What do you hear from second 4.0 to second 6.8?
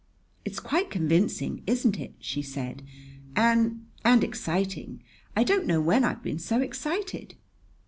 and exciting! I don't know when I've been so